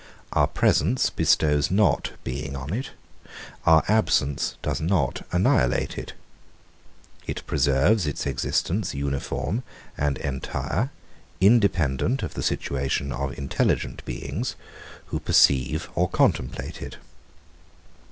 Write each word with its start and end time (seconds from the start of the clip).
Our 0.33 0.47
presence 0.47 1.11
bestows 1.11 1.69
not 1.69 2.13
being 2.23 2.55
on 2.55 2.73
it: 2.73 2.89
our 3.67 3.83
absence 3.87 4.57
does 4.63 4.81
not 4.81 5.23
annihilate 5.31 5.95
it. 5.95 6.13
It 7.27 7.45
preserves 7.45 8.07
its 8.07 8.25
existence 8.25 8.95
uniform 8.95 9.61
and 9.95 10.17
entire, 10.17 10.89
independent 11.39 12.23
of 12.23 12.33
the 12.33 12.41
situation 12.41 13.11
of 13.11 13.37
intelligent 13.37 14.03
beings, 14.03 14.55
who 15.05 15.19
perceive 15.19 15.87
or 15.93 16.09
contemplate 16.09 16.81
it. 16.81 16.97